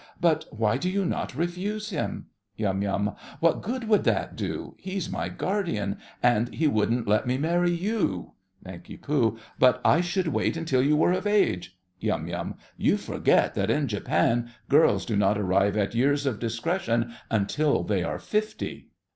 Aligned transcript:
But 0.19 0.45
why 0.49 0.77
do 0.77 0.89
you 0.89 1.05
not 1.05 1.35
refuse 1.35 1.91
him? 1.91 2.25
YUM. 2.57 3.15
What 3.39 3.61
good 3.61 3.87
would 3.87 4.03
that 4.05 4.35
do? 4.35 4.73
He's 4.79 5.11
my 5.11 5.29
guardian, 5.29 5.97
and 6.23 6.51
he 6.55 6.65
wouldn't 6.67 7.07
let 7.07 7.27
me 7.27 7.37
marry 7.37 7.69
you! 7.69 8.31
NANK. 8.65 9.05
But 9.59 9.79
I 9.85 10.03
would 10.15 10.29
wait 10.29 10.57
until 10.57 10.81
you 10.81 10.97
were 10.97 11.11
of 11.11 11.27
age! 11.27 11.77
YUM. 11.99 12.53
You 12.77 12.97
forget 12.97 13.53
that 13.53 13.69
in 13.69 13.87
Japan 13.87 14.49
girls 14.69 15.05
do 15.05 15.15
not 15.15 15.37
arrive 15.37 15.77
at 15.77 15.93
years 15.93 16.25
of 16.25 16.39
discretion 16.39 17.13
until 17.29 17.83
they 17.83 18.01
are 18.03 18.17
fifty. 18.17 18.89